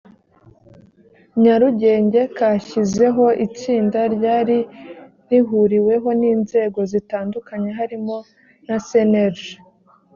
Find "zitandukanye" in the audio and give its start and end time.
6.91-7.69